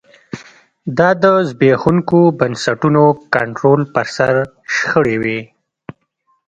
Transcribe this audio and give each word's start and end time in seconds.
دا 0.97 1.09
د 1.23 1.25
زبېښونکو 1.49 2.19
بنسټونو 2.39 3.03
کنټرول 3.35 3.81
پر 3.93 4.07
سر 4.15 4.33
شخړې 4.75 5.15
وې 5.23 5.39